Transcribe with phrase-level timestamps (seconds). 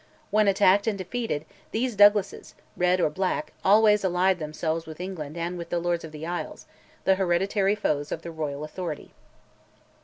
[0.31, 5.59] When attacked and defeated, these Douglases, red or black, always allied themselves with England and
[5.59, 6.65] with the Lords of the Isles,
[7.03, 9.13] the hereditary foes of the royal authority.